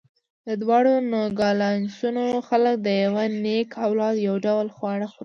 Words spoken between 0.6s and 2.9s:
دواړو نوګالسونو خلک د